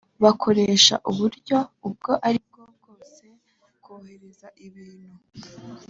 [0.23, 1.57] bakoresha uburyo
[1.87, 3.25] ubwo ari bwo bwose
[3.83, 5.13] kohereza ibintu